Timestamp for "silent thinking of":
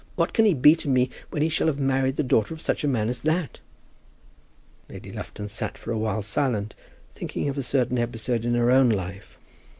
6.23-7.55